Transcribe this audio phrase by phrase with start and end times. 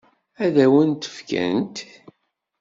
[0.45, 1.77] Ad wen-t-fkent?